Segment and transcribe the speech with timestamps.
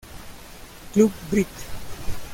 [0.93, 1.53] Club Brit.